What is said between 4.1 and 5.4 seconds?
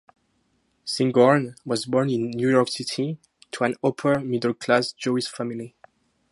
middle-class Jewish